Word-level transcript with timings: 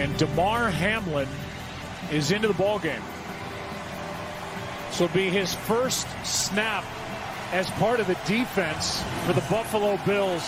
And 0.00 0.16
Damar 0.16 0.70
Hamlin 0.70 1.28
is 2.10 2.30
into 2.30 2.48
the 2.48 2.54
ball 2.54 2.78
game. 2.78 3.02
So 4.92 5.04
it'll 5.04 5.14
be 5.14 5.28
his 5.28 5.54
first 5.54 6.08
snap 6.24 6.84
as 7.52 7.68
part 7.72 8.00
of 8.00 8.06
the 8.06 8.16
defense 8.26 9.02
for 9.26 9.34
the 9.34 9.42
Buffalo 9.42 9.98
Bills 10.06 10.42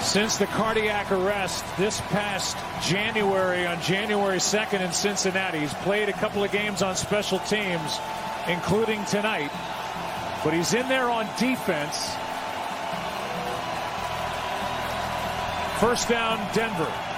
since 0.00 0.38
the 0.38 0.46
cardiac 0.46 1.12
arrest 1.12 1.62
this 1.76 2.00
past 2.00 2.56
January 2.82 3.66
on 3.66 3.78
January 3.82 4.38
2nd 4.38 4.80
in 4.80 4.90
Cincinnati. 4.90 5.58
He's 5.58 5.74
played 5.74 6.08
a 6.08 6.14
couple 6.14 6.42
of 6.42 6.50
games 6.50 6.80
on 6.80 6.96
special 6.96 7.38
teams, 7.40 7.98
including 8.48 9.04
tonight, 9.04 9.50
but 10.42 10.54
he's 10.54 10.72
in 10.72 10.88
there 10.88 11.10
on 11.10 11.26
defense. 11.38 12.10
First 15.80 16.08
down, 16.08 16.38
Denver. 16.54 17.09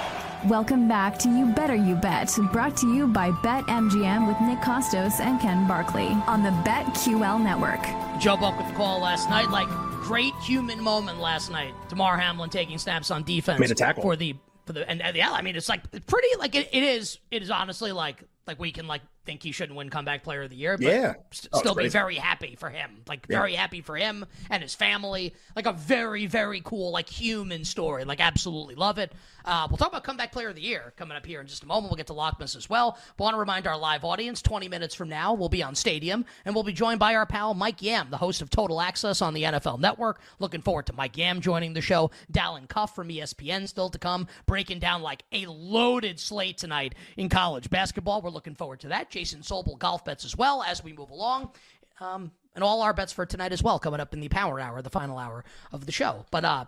Welcome 0.49 0.89
back 0.89 1.21
to 1.21 1.29
You 1.29 1.47
Better 1.47 1.77
You 1.77 1.95
Bet, 1.95 2.37
brought 2.51 2.77
to 2.79 2.93
you 2.93 3.07
by 3.07 3.31
BetMGM 3.31 4.27
with 4.27 4.41
Nick 4.41 4.59
Kostos 4.59 5.21
and 5.21 5.41
Ken 5.41 5.69
Barkley 5.69 6.09
on 6.27 6.43
the 6.43 6.51
BetQL 6.69 7.41
network. 7.41 7.81
Joe 8.21 8.37
Buck 8.37 8.59
with 8.59 8.67
the 8.67 8.75
call 8.75 9.01
last 9.01 9.31
night. 9.31 9.51
Like, 9.51 9.69
great 10.03 10.35
human 10.43 10.83
moment 10.83 11.21
last 11.21 11.53
night. 11.53 11.73
Damar 11.89 12.19
Hamlin 12.19 12.51
taking 12.51 12.77
snaps 12.79 13.13
on 13.13 13.23
defense. 13.23 13.61
Made 13.61 13.71
a 13.71 13.75
tackle. 13.77 14.03
For 14.03 14.17
the, 14.17 14.35
for 14.67 14.73
the, 14.73 14.91
and, 14.91 15.01
and 15.01 15.17
yeah, 15.17 15.31
I 15.31 15.43
mean, 15.43 15.55
it's 15.55 15.69
like 15.69 15.89
pretty, 16.09 16.37
like, 16.41 16.57
it, 16.57 16.69
it 16.73 16.83
is, 16.83 17.19
it 17.31 17.43
is 17.43 17.51
honestly 17.53 17.93
like, 17.93 18.25
like 18.49 18.59
we 18.59 18.73
can, 18.73 18.89
like, 18.89 19.03
think 19.25 19.43
he 19.43 19.53
shouldn't 19.53 19.77
win 19.77 19.89
comeback 19.89 20.23
player 20.25 20.43
of 20.43 20.51
the 20.51 20.57
year, 20.57 20.77
but 20.77 20.87
Yeah. 20.87 21.15
st- 21.31 21.49
Oh, 21.53 21.59
still 21.61 21.75
be 21.75 21.89
very 21.89 22.17
happy 22.17 22.57
for 22.57 22.71
him. 22.71 23.03
Like 23.07 23.27
Yeah. 23.29 23.39
very 23.39 23.55
happy 23.55 23.81
for 23.81 23.97
him 23.97 24.27
and 24.51 24.63
his 24.63 24.75
family. 24.75 25.35
Like 25.55 25.67
a 25.67 25.73
very, 25.73 26.27
very 26.27 26.61
cool, 26.65 26.91
like 26.91 27.09
human 27.09 27.65
story. 27.65 28.05
Like 28.05 28.21
absolutely 28.21 28.75
love 28.75 28.99
it. 28.99 29.13
Uh, 29.45 29.67
we'll 29.71 29.77
talk 29.77 29.89
about 29.89 30.05
comeback 30.05 30.31
player 30.33 30.49
of 30.49 30.55
the 30.55 30.63
year 30.63 30.93
coming 30.97 31.17
up 31.17 31.27
here 31.27 31.41
in 31.41 31.47
just 31.47 31.63
a 31.63 31.67
moment. 31.67 31.91
We'll 31.91 31.97
get 31.97 32.07
to 32.09 32.13
Lockmas 32.15 32.57
as 32.57 32.69
well. 32.71 32.97
But 33.17 33.25
want 33.25 33.35
to 33.35 33.39
remind 33.41 33.67
our 33.67 33.77
live 33.79 34.05
audience, 34.05 34.41
20 34.43 34.69
minutes 34.69 34.95
from 34.95 35.09
now, 35.09 35.35
we'll 35.35 35.49
be 35.49 35.63
on 35.63 35.75
Stadium 35.75 36.25
and 36.45 36.55
we'll 36.55 36.65
be 36.65 36.73
joined 36.73 36.99
by 37.01 37.15
our 37.17 37.27
pal 37.27 37.55
Mike 37.55 37.83
Yam, 37.83 38.11
the 38.11 38.17
host 38.19 38.41
of 38.43 38.51
Total 38.51 38.81
Access 38.81 39.21
on 39.23 39.35
the 39.35 39.43
NFL 39.45 39.79
Network. 39.79 40.21
Looking 40.39 40.63
forward 40.63 40.87
to 40.87 40.93
Mike 40.93 41.17
Yam 41.17 41.41
joining 41.41 41.73
the 41.75 41.81
show. 41.81 42.11
Dalen 42.31 42.67
Cuff 42.67 42.95
from 42.95 43.09
ESPN 43.09 43.69
still 43.69 43.91
to 43.91 43.99
come, 43.99 44.27
breaking 44.47 44.79
down 44.81 45.03
like 45.03 45.23
a 45.33 45.47
loaded 45.47 46.19
slate 46.21 46.59
tonight 46.59 46.95
in 47.17 47.29
college 47.29 47.69
basketball. 47.71 48.23
We're 48.23 48.31
looking 48.31 48.55
forward 48.55 48.81
to 48.81 48.89
that. 48.89 49.11
Jason 49.13 49.41
Sobel 49.41 49.79
golf 49.79 50.05
bets 50.05 50.25
as 50.25 50.37
well 50.37 50.63
as 50.63 50.83
we 50.83 50.93
move 50.93 51.11
along. 51.11 51.53
Um, 52.01 52.33
and 52.55 52.65
all 52.65 52.83
our 52.83 52.93
bets 52.93 53.13
for 53.13 53.25
tonight 53.25 53.53
as 53.53 53.63
well 53.63 53.79
coming 53.79 54.01
up 54.01 54.13
in 54.13 54.21
the 54.21 54.29
power 54.29 54.59
hour, 54.59 54.83
the 54.83 54.91
final 54.91 55.19
hour 55.19 55.45
of 55.71 55.87
the 55.87 55.93
show. 55.93 56.27
But 56.31 56.45
uh, 56.45 56.65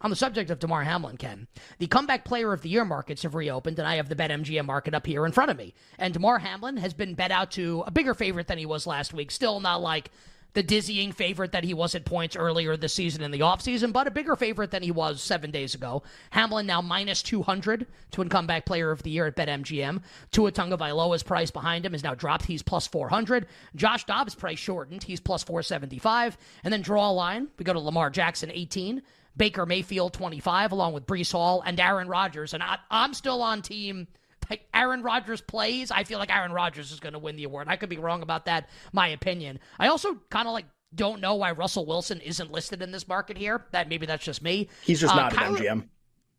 on 0.00 0.10
the 0.10 0.16
subject 0.16 0.50
of 0.50 0.58
Damar 0.58 0.84
Hamlin, 0.84 1.16
Ken, 1.16 1.46
the 1.78 1.86
comeback 1.86 2.24
player 2.24 2.52
of 2.52 2.62
the 2.62 2.68
year 2.68 2.84
markets 2.84 3.22
have 3.22 3.34
reopened, 3.34 3.78
and 3.78 3.88
I 3.88 3.96
have 3.96 4.08
the 4.08 4.16
BetMGM 4.16 4.64
market 4.66 4.94
up 4.94 5.06
here 5.06 5.26
in 5.26 5.32
front 5.32 5.50
of 5.50 5.56
me. 5.56 5.74
And 5.98 6.14
Damar 6.14 6.38
Hamlin 6.38 6.76
has 6.76 6.94
been 6.94 7.14
bet 7.14 7.30
out 7.30 7.50
to 7.52 7.82
a 7.86 7.90
bigger 7.90 8.14
favorite 8.14 8.46
than 8.46 8.58
he 8.58 8.66
was 8.66 8.86
last 8.86 9.12
week. 9.12 9.30
Still 9.30 9.60
not 9.60 9.82
like 9.82 10.10
the 10.56 10.62
dizzying 10.62 11.12
favorite 11.12 11.52
that 11.52 11.64
he 11.64 11.74
was 11.74 11.94
at 11.94 12.06
points 12.06 12.34
earlier 12.34 12.78
this 12.78 12.94
season 12.94 13.22
in 13.22 13.30
the 13.30 13.40
offseason, 13.40 13.92
but 13.92 14.06
a 14.06 14.10
bigger 14.10 14.34
favorite 14.34 14.70
than 14.70 14.82
he 14.82 14.90
was 14.90 15.22
seven 15.22 15.50
days 15.50 15.74
ago. 15.74 16.02
Hamlin 16.30 16.64
now 16.64 16.80
minus 16.80 17.22
200 17.22 17.86
to 18.12 18.20
win 18.22 18.30
comeback 18.30 18.64
player 18.64 18.90
of 18.90 19.02
the 19.02 19.10
year 19.10 19.26
at 19.26 19.36
BetMGM. 19.36 20.02
Tua 20.32 20.50
Tagovailoa's 20.50 21.22
price 21.22 21.50
behind 21.50 21.84
him 21.84 21.94
is 21.94 22.02
now 22.02 22.14
dropped. 22.14 22.46
He's 22.46 22.62
plus 22.62 22.86
400. 22.86 23.46
Josh 23.74 24.06
Dobbs' 24.06 24.34
price 24.34 24.58
shortened. 24.58 25.02
He's 25.02 25.20
plus 25.20 25.42
475. 25.42 26.38
And 26.64 26.72
then 26.72 26.80
draw 26.80 27.10
a 27.10 27.12
line. 27.12 27.48
We 27.58 27.64
go 27.66 27.74
to 27.74 27.78
Lamar 27.78 28.08
Jackson, 28.08 28.50
18. 28.50 29.02
Baker 29.36 29.66
Mayfield, 29.66 30.14
25, 30.14 30.72
along 30.72 30.94
with 30.94 31.06
Breece 31.06 31.32
Hall 31.32 31.62
and 31.66 31.78
Aaron 31.78 32.08
Rodgers. 32.08 32.54
And 32.54 32.62
I, 32.62 32.78
I'm 32.90 33.12
still 33.12 33.42
on 33.42 33.60
team 33.60 34.06
like 34.50 34.66
Aaron 34.74 35.02
Rodgers 35.02 35.40
plays, 35.40 35.90
I 35.90 36.04
feel 36.04 36.18
like 36.18 36.34
Aaron 36.34 36.52
Rodgers 36.52 36.92
is 36.92 37.00
going 37.00 37.12
to 37.14 37.18
win 37.18 37.36
the 37.36 37.44
award. 37.44 37.68
I 37.68 37.76
could 37.76 37.88
be 37.88 37.98
wrong 37.98 38.22
about 38.22 38.46
that, 38.46 38.68
my 38.92 39.08
opinion. 39.08 39.58
I 39.78 39.88
also 39.88 40.16
kind 40.30 40.46
of 40.48 40.54
like 40.54 40.66
don't 40.94 41.20
know 41.20 41.34
why 41.34 41.50
Russell 41.52 41.84
Wilson 41.84 42.20
isn't 42.20 42.50
listed 42.52 42.80
in 42.82 42.90
this 42.92 43.06
market 43.08 43.36
here. 43.36 43.66
That 43.72 43.88
maybe 43.88 44.06
that's 44.06 44.24
just 44.24 44.42
me. 44.42 44.68
He's 44.84 45.00
just 45.00 45.12
Uh, 45.14 45.16
not 45.16 45.32
Kyler- 45.32 45.56
at 45.60 45.60
MGM. 45.66 45.88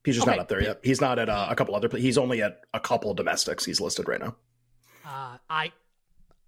He's 0.04 0.16
just 0.16 0.28
Okay. 0.28 0.38
not 0.38 0.42
up 0.44 0.48
there 0.48 0.64
yet. 0.64 0.80
He's 0.84 1.02
not 1.02 1.20
at 1.20 1.28
uh, 1.28 1.48
a 1.50 1.56
couple 1.56 1.76
other. 1.76 1.90
He's 1.98 2.18
only 2.18 2.42
at 2.42 2.62
a 2.74 2.80
couple 2.80 3.14
domestics. 3.14 3.66
He's 3.66 3.82
listed 3.82 4.08
right 4.08 4.22
now. 4.22 4.36
Uh, 5.06 5.38
I 5.50 5.72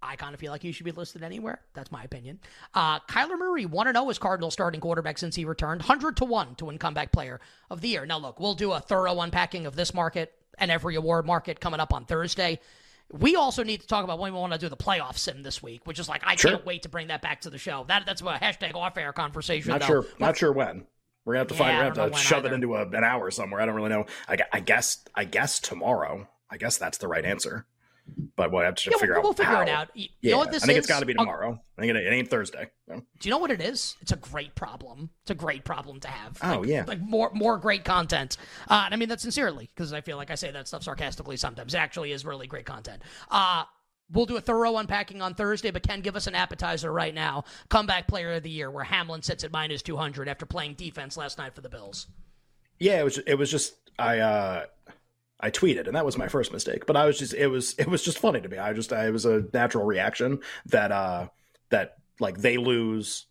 I 0.02 0.16
kind 0.16 0.32
of 0.32 0.40
feel 0.40 0.50
like 0.50 0.62
he 0.62 0.72
should 0.72 0.86
be 0.86 0.92
listed 0.92 1.22
anywhere. 1.22 1.60
That's 1.74 1.92
my 1.92 2.02
opinion. 2.02 2.40
Uh, 2.72 3.00
Kyler 3.00 3.38
Murray, 3.38 3.66
1 3.66 3.92
0 3.92 4.08
as 4.08 4.18
Cardinal 4.18 4.50
starting 4.50 4.80
quarterback 4.80 5.18
since 5.18 5.36
he 5.36 5.44
returned. 5.44 5.82
100 5.82 6.16
to 6.16 6.24
1 6.24 6.54
to 6.54 6.64
win 6.64 6.78
comeback 6.78 7.12
player 7.12 7.38
of 7.68 7.82
the 7.82 7.88
year. 7.88 8.06
Now, 8.06 8.16
look, 8.16 8.40
we'll 8.40 8.54
do 8.54 8.72
a 8.72 8.80
thorough 8.80 9.20
unpacking 9.20 9.66
of 9.66 9.76
this 9.76 9.92
market 9.92 10.32
and 10.60 10.70
every 10.70 10.94
award 10.94 11.26
market 11.26 11.58
coming 11.60 11.80
up 11.80 11.92
on 11.92 12.04
Thursday. 12.04 12.60
We 13.12 13.34
also 13.34 13.64
need 13.64 13.80
to 13.80 13.86
talk 13.88 14.04
about 14.04 14.20
when 14.20 14.32
we 14.32 14.38
want 14.38 14.52
to 14.52 14.58
do 14.58 14.68
the 14.68 14.76
playoff 14.76 15.18
sim 15.18 15.42
this 15.42 15.60
week, 15.60 15.84
which 15.84 15.98
is 15.98 16.08
like, 16.08 16.22
I 16.24 16.36
Sure. 16.36 16.52
can't 16.52 16.64
wait 16.64 16.82
to 16.82 16.88
bring 16.88 17.08
that 17.08 17.22
back 17.22 17.40
to 17.40 17.50
the 17.50 17.58
show. 17.58 17.84
That 17.88 18.06
That's 18.06 18.20
a 18.20 18.24
hashtag 18.24 18.74
off 18.76 18.96
air 18.96 19.12
conversation. 19.12 19.70
Not 19.72 19.80
though. 19.80 19.86
sure. 19.86 20.06
Not 20.20 20.36
sure 20.36 20.52
when. 20.52 20.86
We're 21.24 21.34
gonna 21.34 21.40
have 21.40 21.48
to 21.48 21.54
Yeah, 21.54 21.58
find. 21.58 21.70
I 21.70 21.78
We're 21.78 21.84
don't 21.86 21.94
gonna 21.96 22.10
have 22.12 22.12
to 22.12 22.18
shove 22.26 22.38
either. 22.44 22.52
it 22.52 22.54
into 22.54 22.74
a, 22.76 22.86
an 22.86 23.02
hour 23.04 23.30
somewhere. 23.32 23.60
I 23.60 23.66
don't 23.66 23.74
really 23.74 23.88
know. 23.90 24.06
I, 24.28 24.38
I 24.52 24.60
guess. 24.60 25.04
I 25.14 25.24
guess 25.24 25.58
tomorrow. 25.58 26.28
I 26.48 26.56
guess 26.56 26.78
that's 26.78 26.98
the 26.98 27.08
right 27.08 27.24
answer. 27.24 27.66
But 28.36 28.50
we'll 28.52 28.62
have 28.62 28.74
to 28.76 28.90
Yeah, 28.90 28.96
figure 28.98 29.14
we'll, 29.14 29.18
out. 29.18 29.24
we'll 29.24 29.32
figure 29.34 29.54
how. 29.54 29.60
it 29.62 29.68
out. 29.68 29.88
You, 29.94 30.08
Yeah, 30.22 30.32
know 30.32 30.38
what 30.38 30.50
this 30.52 30.62
I 30.62 30.66
think 30.66 30.78
is? 30.78 30.84
it's 30.84 30.92
got 30.92 31.00
to 31.00 31.06
be 31.06 31.14
tomorrow. 31.14 31.60
I 31.76 31.80
think 31.80 31.90
it, 31.90 31.96
it 31.96 32.12
ain't 32.12 32.28
Thursday. 32.30 32.70
No. 32.88 32.96
Do 32.96 33.28
you 33.28 33.30
know 33.30 33.38
what 33.38 33.50
it 33.50 33.60
is? 33.60 33.96
It's 34.00 34.12
a 34.12 34.16
great 34.16 34.54
problem. 34.54 35.10
It's 35.22 35.30
a 35.30 35.34
great 35.34 35.64
problem 35.64 36.00
to 36.00 36.08
have. 36.08 36.38
Oh, 36.42 36.60
Like- 36.60 36.68
yeah. 36.68 36.84
like 36.86 37.00
more 37.00 37.30
more 37.34 37.58
great 37.58 37.84
content. 37.84 38.36
Uh, 38.68 38.82
and 38.86 38.94
I 38.94 38.96
mean 38.96 39.08
that 39.10 39.20
sincerely 39.20 39.68
because 39.74 39.92
I 39.92 40.00
feel 40.00 40.16
like 40.16 40.30
I 40.30 40.34
say 40.36 40.50
that 40.50 40.68
stuff 40.68 40.82
sarcastically 40.82 41.36
sometimes. 41.36 41.74
It 41.74 41.78
actually 41.78 42.12
is 42.12 42.24
really 42.24 42.46
great 42.46 42.66
content. 42.66 43.02
Uh 43.30 43.64
We'll 44.12 44.26
do 44.26 44.36
a 44.36 44.40
thorough 44.40 44.76
unpacking 44.76 45.22
on 45.22 45.34
Thursday, 45.34 45.70
but 45.70 45.84
Ken, 45.86 46.00
give 46.00 46.16
us 46.16 46.26
an 46.26 46.34
appetizer 46.34 46.92
right 46.92 47.14
now. 47.14 47.44
Comeback 47.68 48.08
player 48.08 48.32
of 48.32 48.42
the 48.42 48.50
year, 48.50 48.68
where 48.68 48.82
Hamlin 48.82 49.22
sits 49.22 49.44
at 49.44 49.52
minus 49.52 49.82
200 49.82 50.28
after 50.28 50.44
playing 50.46 50.74
defense 50.74 51.16
last 51.16 51.38
night 51.38 51.54
for 51.54 51.60
the 51.60 51.68
Bills. 51.68 52.08
Yeah, 52.80 52.98
it 52.98 53.04
was. 53.04 53.18
It 53.18 53.34
was 53.36 53.52
just 53.52 53.74
I. 54.00 54.18
uh 54.18 54.64
I 55.42 55.50
tweeted, 55.50 55.86
and 55.86 55.96
that 55.96 56.04
was 56.04 56.18
my 56.18 56.28
first 56.28 56.52
mistake. 56.52 56.86
But 56.86 56.96
I 56.96 57.06
was 57.06 57.18
just. 57.18 57.34
It 57.34 57.48
was. 57.48 57.74
It 57.78 57.88
was 57.88 58.02
just 58.02 58.18
funny 58.18 58.40
to 58.40 58.48
me. 58.48 58.58
I 58.58 58.72
just. 58.72 58.92
I, 58.92 59.06
it 59.08 59.12
was 59.12 59.24
a 59.26 59.44
natural 59.52 59.84
reaction 59.84 60.40
that. 60.66 60.92
uh 60.92 61.28
That 61.70 61.96
like 62.18 62.36
they 62.38 62.56
lose, 62.58 63.26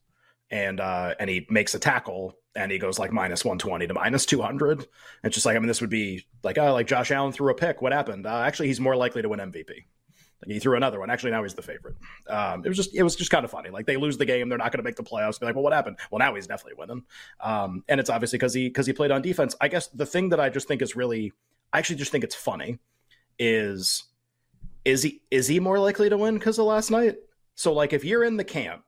and 0.49 0.79
uh 0.79 1.13
and 1.19 1.29
he 1.29 1.45
makes 1.49 1.75
a 1.75 1.79
tackle, 1.79 2.37
and 2.55 2.71
he 2.71 2.79
goes 2.79 2.97
like 2.97 3.11
minus 3.11 3.43
one 3.45 3.59
twenty 3.59 3.85
to 3.87 3.93
minus 3.93 4.25
two 4.25 4.41
hundred. 4.41 4.87
It's 5.23 5.33
just 5.35 5.45
like 5.45 5.55
I 5.55 5.59
mean, 5.59 5.67
this 5.67 5.81
would 5.81 5.89
be 5.89 6.25
like 6.43 6.57
oh, 6.57 6.71
like 6.73 6.87
Josh 6.87 7.11
Allen 7.11 7.33
threw 7.33 7.51
a 7.51 7.55
pick. 7.55 7.81
What 7.81 7.91
happened? 7.91 8.25
Uh, 8.25 8.39
actually, 8.39 8.67
he's 8.67 8.79
more 8.79 8.95
likely 8.95 9.21
to 9.21 9.29
win 9.29 9.39
MVP. 9.41 9.85
Like 10.41 10.53
he 10.53 10.59
threw 10.59 10.77
another 10.77 10.99
one. 11.01 11.09
Actually, 11.09 11.31
now 11.31 11.43
he's 11.43 11.53
the 11.53 11.61
favorite. 11.61 11.97
Um, 12.29 12.63
it 12.63 12.69
was 12.69 12.77
just 12.77 12.95
it 12.95 13.03
was 13.03 13.15
just 13.17 13.29
kind 13.29 13.43
of 13.43 13.51
funny. 13.51 13.69
Like 13.69 13.85
they 13.85 13.97
lose 13.97 14.17
the 14.17 14.25
game, 14.25 14.47
they're 14.47 14.57
not 14.57 14.71
going 14.71 14.79
to 14.79 14.87
make 14.87 14.95
the 14.95 15.03
playoffs. 15.03 15.37
Be 15.39 15.45
like, 15.45 15.55
well, 15.55 15.63
what 15.65 15.73
happened? 15.73 15.97
Well, 16.09 16.19
now 16.19 16.33
he's 16.33 16.47
definitely 16.47 16.75
winning. 16.77 17.03
Um, 17.41 17.83
and 17.89 17.99
it's 17.99 18.09
obviously 18.09 18.37
because 18.39 18.53
he 18.53 18.69
because 18.69 18.87
he 18.87 18.93
played 18.93 19.11
on 19.11 19.21
defense. 19.21 19.53
I 19.59 19.67
guess 19.67 19.87
the 19.87 20.05
thing 20.05 20.29
that 20.29 20.39
I 20.39 20.49
just 20.49 20.67
think 20.69 20.81
is 20.81 20.95
really, 20.95 21.33
I 21.73 21.79
actually 21.79 21.97
just 21.97 22.11
think 22.11 22.23
it's 22.23 22.35
funny, 22.35 22.79
is 23.37 24.03
is 24.85 25.03
he 25.03 25.21
is 25.31 25.47
he 25.47 25.59
more 25.59 25.79
likely 25.79 26.09
to 26.09 26.17
win 26.17 26.35
because 26.35 26.59
of 26.59 26.65
last 26.65 26.91
night? 26.91 27.17
So 27.55 27.73
like 27.73 27.93
if 27.93 28.03
you're 28.03 28.23
in 28.23 28.37
the 28.37 28.43
camp, 28.43 28.83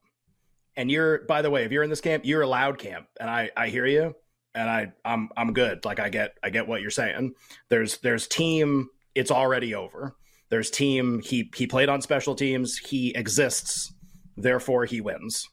and 0.76 0.90
you're 0.90 1.20
by 1.26 1.42
the 1.42 1.50
way, 1.50 1.64
if 1.64 1.72
you're 1.72 1.84
in 1.84 1.90
this 1.90 2.02
camp, 2.02 2.26
you're 2.26 2.42
a 2.42 2.48
loud 2.48 2.78
camp, 2.78 3.08
and 3.20 3.30
I 3.30 3.52
I 3.56 3.70
hear 3.70 3.86
you, 3.86 4.16
and 4.56 4.70
I 4.70 4.94
I'm 5.06 5.30
I'm 5.38 5.54
good. 5.54 5.86
Like 5.86 6.00
I 6.00 6.10
get 6.10 6.36
I 6.44 6.50
get 6.50 6.68
what 6.68 6.82
you're 6.82 6.92
saying. 6.92 7.34
There's 7.70 7.98
there's 7.98 8.28
team. 8.28 8.90
It's 9.14 9.32
already 9.32 9.76
over. 9.76 10.16
There's 10.50 10.70
team. 10.70 11.22
He 11.22 11.52
he 11.56 11.68
played 11.68 11.90
on 11.90 12.02
special 12.02 12.36
teams. 12.36 12.78
He 12.78 13.16
exists. 13.16 13.94
Therefore, 14.38 14.86
he 14.86 15.02
wins. 15.02 15.48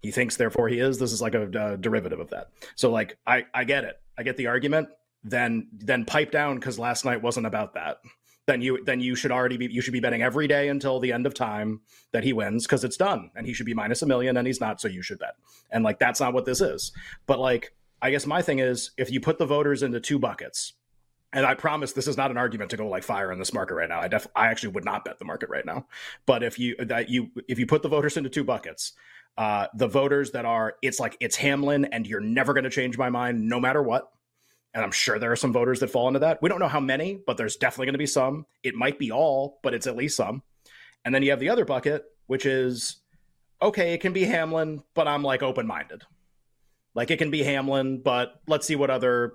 He 0.00 0.10
thinks, 0.10 0.36
therefore, 0.36 0.68
he 0.68 0.80
is. 0.80 0.98
This 0.98 1.12
is 1.12 1.22
like 1.22 1.34
a, 1.34 1.44
uh 1.58 1.76
derivative 1.76 2.20
of 2.20 2.30
that. 2.30 2.48
So, 2.74 2.90
like, 2.90 3.16
I 3.26 3.44
I 3.54 3.64
get 3.64 3.84
it. 3.84 3.96
I 4.18 4.22
get 4.22 4.36
the 4.36 4.48
argument. 4.48 4.88
Then 5.24 5.68
then 5.72 6.04
pipe 6.04 6.30
down 6.30 6.56
because 6.56 6.78
last 6.78 7.04
night 7.04 7.22
wasn't 7.22 7.46
about 7.46 7.74
that. 7.74 8.00
Then 8.46 8.60
you 8.60 8.84
then 8.84 9.00
you 9.00 9.16
should 9.16 9.32
already 9.32 9.56
be 9.56 9.66
you 9.66 9.80
should 9.80 9.92
be 9.92 10.00
betting 10.00 10.22
every 10.22 10.46
day 10.46 10.68
until 10.68 11.00
the 11.00 11.12
end 11.12 11.26
of 11.26 11.32
time 11.32 11.80
that 12.12 12.24
he 12.24 12.32
wins 12.32 12.66
because 12.66 12.84
it's 12.84 12.96
done 12.96 13.30
and 13.34 13.46
he 13.46 13.54
should 13.54 13.66
be 13.66 13.74
minus 13.74 14.02
a 14.02 14.06
million 14.06 14.36
and 14.36 14.46
he's 14.46 14.60
not. 14.60 14.80
So 14.80 14.88
you 14.88 15.02
should 15.02 15.18
bet. 15.18 15.36
And 15.70 15.82
like 15.82 15.98
that's 15.98 16.20
not 16.20 16.34
what 16.34 16.44
this 16.44 16.60
is. 16.60 16.92
But 17.26 17.38
like 17.38 17.74
I 18.02 18.10
guess 18.10 18.26
my 18.26 18.42
thing 18.42 18.58
is 18.58 18.90
if 18.98 19.10
you 19.10 19.20
put 19.20 19.38
the 19.38 19.46
voters 19.46 19.82
into 19.82 19.98
two 19.98 20.18
buckets, 20.18 20.74
and 21.34 21.44
I 21.44 21.54
promise 21.54 21.92
this 21.92 22.06
is 22.06 22.16
not 22.16 22.30
an 22.30 22.36
argument 22.36 22.70
to 22.70 22.76
go 22.76 22.86
like 22.86 23.02
fire 23.02 23.32
in 23.32 23.38
this 23.38 23.52
market 23.52 23.74
right 23.74 23.88
now. 23.88 24.00
I 24.00 24.08
def 24.08 24.26
I 24.36 24.46
actually 24.46 24.70
would 24.70 24.84
not 24.84 25.04
bet 25.04 25.18
the 25.18 25.24
market 25.24 25.48
right 25.48 25.66
now. 25.66 25.86
But 26.26 26.42
if 26.42 26.58
you 26.58 26.76
that 26.76 27.08
you 27.08 27.30
if 27.48 27.58
you 27.58 27.66
put 27.66 27.82
the 27.82 27.88
voters 27.88 28.16
into 28.16 28.30
two 28.30 28.44
buckets, 28.44 28.92
uh, 29.36 29.66
the 29.74 29.88
voters 29.88 30.30
that 30.30 30.44
are 30.44 30.76
it's 30.80 31.00
like 31.00 31.16
it's 31.20 31.36
Hamlin 31.36 31.86
and 31.86 32.06
you're 32.06 32.20
never 32.20 32.52
going 32.52 32.64
to 32.64 32.70
change 32.70 32.96
my 32.96 33.10
mind 33.10 33.48
no 33.48 33.58
matter 33.58 33.82
what. 33.82 34.12
And 34.74 34.82
I'm 34.82 34.90
sure 34.90 35.18
there 35.18 35.32
are 35.32 35.36
some 35.36 35.52
voters 35.52 35.80
that 35.80 35.90
fall 35.90 36.08
into 36.08 36.20
that. 36.20 36.42
We 36.42 36.48
don't 36.48 36.58
know 36.58 36.68
how 36.68 36.80
many, 36.80 37.18
but 37.26 37.36
there's 37.36 37.56
definitely 37.56 37.86
going 37.86 37.94
to 37.94 37.98
be 37.98 38.06
some. 38.06 38.44
It 38.62 38.74
might 38.74 38.98
be 38.98 39.12
all, 39.12 39.60
but 39.62 39.72
it's 39.72 39.86
at 39.86 39.96
least 39.96 40.16
some. 40.16 40.42
And 41.04 41.14
then 41.14 41.22
you 41.22 41.30
have 41.30 41.40
the 41.40 41.50
other 41.50 41.64
bucket, 41.64 42.04
which 42.26 42.44
is 42.44 42.96
okay, 43.62 43.94
it 43.94 44.00
can 44.00 44.12
be 44.12 44.24
Hamlin, 44.24 44.82
but 44.94 45.08
I'm 45.08 45.22
like 45.22 45.42
open 45.42 45.66
minded. 45.66 46.02
Like 46.94 47.10
it 47.10 47.18
can 47.18 47.30
be 47.30 47.42
Hamlin, 47.42 48.02
but 48.02 48.40
let's 48.46 48.66
see 48.66 48.76
what 48.76 48.90
other 48.90 49.34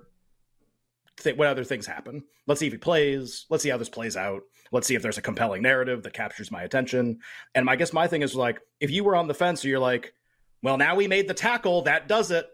th- 1.18 1.36
what 1.36 1.48
other 1.48 1.64
things 1.64 1.86
happen. 1.86 2.24
Let's 2.46 2.60
see 2.60 2.66
if 2.66 2.72
he 2.72 2.78
plays. 2.78 3.46
Let's 3.50 3.62
see 3.62 3.68
how 3.68 3.76
this 3.76 3.88
plays 3.88 4.16
out. 4.16 4.42
Let's 4.72 4.86
see 4.86 4.94
if 4.94 5.02
there's 5.02 5.18
a 5.18 5.22
compelling 5.22 5.62
narrative 5.62 6.02
that 6.02 6.12
captures 6.12 6.50
my 6.50 6.62
attention. 6.62 7.20
And 7.54 7.68
I 7.68 7.76
guess 7.76 7.92
my 7.92 8.06
thing 8.06 8.22
is 8.22 8.34
like, 8.34 8.60
if 8.80 8.90
you 8.90 9.04
were 9.04 9.16
on 9.16 9.28
the 9.28 9.34
fence, 9.34 9.64
you're 9.64 9.78
like, 9.78 10.12
well, 10.62 10.76
now 10.76 10.94
we 10.94 11.08
made 11.08 11.28
the 11.28 11.34
tackle. 11.34 11.82
That 11.82 12.08
does 12.08 12.30
it. 12.30 12.46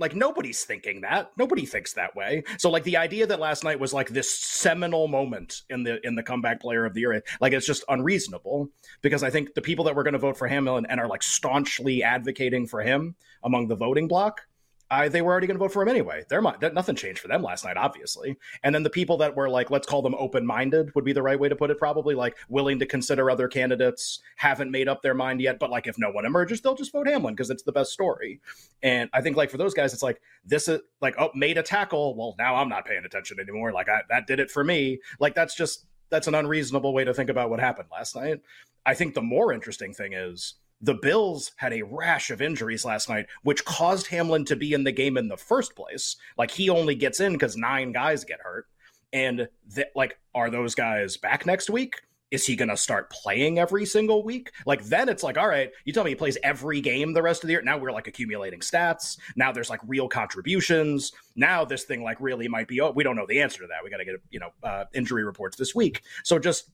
Like 0.00 0.14
nobody's 0.14 0.64
thinking 0.64 1.02
that. 1.02 1.30
Nobody 1.36 1.66
thinks 1.66 1.92
that 1.92 2.16
way. 2.16 2.42
So 2.58 2.70
like 2.70 2.84
the 2.84 2.96
idea 2.96 3.26
that 3.26 3.38
last 3.38 3.62
night 3.62 3.78
was 3.78 3.92
like 3.92 4.08
this 4.08 4.30
seminal 4.30 5.06
moment 5.06 5.62
in 5.68 5.84
the 5.84 6.04
in 6.06 6.14
the 6.14 6.22
comeback 6.22 6.60
player 6.60 6.84
of 6.84 6.94
the 6.94 7.00
year, 7.00 7.22
like 7.40 7.52
it's 7.52 7.66
just 7.66 7.84
unreasonable 7.88 8.68
because 9.02 9.22
I 9.22 9.30
think 9.30 9.54
the 9.54 9.62
people 9.62 9.84
that 9.84 9.94
were 9.94 10.02
going 10.02 10.14
to 10.14 10.18
vote 10.18 10.36
for 10.36 10.48
and, 10.48 10.90
and 10.90 11.00
are 11.00 11.06
like 11.06 11.22
staunchly 11.22 12.02
advocating 12.02 12.66
for 12.66 12.80
him 12.80 13.14
among 13.44 13.68
the 13.68 13.76
voting 13.76 14.08
block 14.08 14.40
I, 14.90 15.08
they 15.08 15.22
were 15.22 15.30
already 15.30 15.46
going 15.46 15.56
to 15.56 15.64
vote 15.64 15.72
for 15.72 15.82
him 15.82 15.88
anyway. 15.88 16.24
They're 16.28 16.42
nothing 16.42 16.96
changed 16.96 17.20
for 17.20 17.28
them 17.28 17.42
last 17.42 17.64
night, 17.64 17.76
obviously. 17.76 18.36
And 18.64 18.74
then 18.74 18.82
the 18.82 18.90
people 18.90 19.16
that 19.18 19.36
were 19.36 19.48
like, 19.48 19.70
let's 19.70 19.86
call 19.86 20.02
them 20.02 20.16
open 20.16 20.44
minded 20.44 20.92
would 20.94 21.04
be 21.04 21.12
the 21.12 21.22
right 21.22 21.38
way 21.38 21.48
to 21.48 21.54
put 21.54 21.70
it, 21.70 21.78
probably 21.78 22.16
like 22.16 22.36
willing 22.48 22.80
to 22.80 22.86
consider 22.86 23.30
other 23.30 23.46
candidates, 23.46 24.20
haven't 24.36 24.70
made 24.70 24.88
up 24.88 25.02
their 25.02 25.14
mind 25.14 25.40
yet. 25.40 25.60
But 25.60 25.70
like, 25.70 25.86
if 25.86 25.96
no 25.96 26.10
one 26.10 26.24
emerges, 26.24 26.60
they'll 26.60 26.74
just 26.74 26.92
vote 26.92 27.06
Hamlin 27.06 27.34
because 27.34 27.50
it's 27.50 27.62
the 27.62 27.72
best 27.72 27.92
story. 27.92 28.40
And 28.82 29.08
I 29.12 29.20
think 29.20 29.36
like 29.36 29.50
for 29.50 29.58
those 29.58 29.74
guys, 29.74 29.92
it's 29.92 30.02
like 30.02 30.20
this 30.44 30.66
is 30.66 30.80
like, 31.00 31.14
oh, 31.18 31.30
made 31.34 31.56
a 31.56 31.62
tackle. 31.62 32.16
Well, 32.16 32.34
now 32.38 32.56
I'm 32.56 32.68
not 32.68 32.84
paying 32.84 33.04
attention 33.04 33.38
anymore. 33.38 33.72
Like 33.72 33.88
I, 33.88 34.00
that 34.08 34.26
did 34.26 34.40
it 34.40 34.50
for 34.50 34.64
me. 34.64 34.98
Like 35.20 35.36
that's 35.36 35.54
just 35.54 35.86
that's 36.10 36.26
an 36.26 36.34
unreasonable 36.34 36.92
way 36.92 37.04
to 37.04 37.14
think 37.14 37.30
about 37.30 37.50
what 37.50 37.60
happened 37.60 37.88
last 37.92 38.16
night. 38.16 38.40
I 38.84 38.94
think 38.94 39.14
the 39.14 39.22
more 39.22 39.52
interesting 39.52 39.94
thing 39.94 40.14
is 40.14 40.54
the 40.80 40.94
Bills 40.94 41.52
had 41.56 41.72
a 41.72 41.82
rash 41.82 42.30
of 42.30 42.40
injuries 42.40 42.84
last 42.84 43.08
night, 43.08 43.26
which 43.42 43.64
caused 43.64 44.06
Hamlin 44.06 44.44
to 44.46 44.56
be 44.56 44.72
in 44.72 44.84
the 44.84 44.92
game 44.92 45.16
in 45.16 45.28
the 45.28 45.36
first 45.36 45.76
place. 45.76 46.16
Like 46.38 46.50
he 46.50 46.70
only 46.70 46.94
gets 46.94 47.20
in 47.20 47.32
because 47.32 47.56
nine 47.56 47.92
guys 47.92 48.24
get 48.24 48.40
hurt. 48.40 48.66
And 49.12 49.48
like, 49.94 50.18
are 50.34 50.50
those 50.50 50.74
guys 50.74 51.16
back 51.16 51.44
next 51.44 51.68
week? 51.68 51.96
Is 52.30 52.46
he 52.46 52.54
going 52.54 52.68
to 52.68 52.76
start 52.76 53.10
playing 53.10 53.58
every 53.58 53.84
single 53.84 54.22
week? 54.22 54.52
Like, 54.64 54.84
then 54.84 55.08
it's 55.08 55.24
like, 55.24 55.36
all 55.36 55.48
right, 55.48 55.72
you 55.84 55.92
tell 55.92 56.04
me 56.04 56.10
he 56.10 56.14
plays 56.14 56.38
every 56.44 56.80
game 56.80 57.12
the 57.12 57.22
rest 57.22 57.42
of 57.42 57.48
the 57.48 57.54
year. 57.54 57.62
Now 57.62 57.76
we're 57.76 57.90
like 57.90 58.06
accumulating 58.06 58.60
stats. 58.60 59.18
Now 59.34 59.50
there's 59.50 59.68
like 59.68 59.80
real 59.84 60.08
contributions. 60.08 61.10
Now 61.34 61.64
this 61.64 61.82
thing 61.82 62.04
like 62.04 62.18
really 62.20 62.46
might 62.46 62.68
be, 62.68 62.80
oh, 62.80 62.92
we 62.92 63.02
don't 63.02 63.16
know 63.16 63.26
the 63.26 63.40
answer 63.40 63.62
to 63.62 63.66
that. 63.66 63.82
We 63.82 63.90
got 63.90 63.96
to 63.96 64.04
get, 64.04 64.14
you 64.30 64.38
know, 64.38 64.50
uh, 64.62 64.84
injury 64.94 65.24
reports 65.24 65.56
this 65.56 65.74
week. 65.74 66.02
So 66.22 66.38
just 66.38 66.70